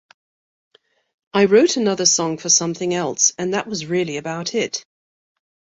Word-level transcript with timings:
I 1.31 1.45
wrote 1.45 1.77
another 1.77 2.07
song 2.07 2.39
for 2.39 2.49
something 2.49 2.91
else 2.91 3.33
and 3.37 3.53
that 3.53 3.67
was 3.67 3.85
really 3.85 4.17
about 4.17 4.55
it. 4.55 4.83